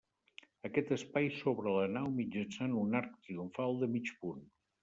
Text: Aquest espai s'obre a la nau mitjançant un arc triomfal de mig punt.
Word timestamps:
Aquest 0.69 0.89
espai 0.95 1.29
s'obre 1.41 1.69
a 1.71 1.75
la 1.75 1.91
nau 1.97 2.09
mitjançant 2.17 2.75
un 2.87 2.99
arc 3.03 3.15
triomfal 3.27 3.81
de 3.83 3.95
mig 3.99 4.15
punt. 4.25 4.43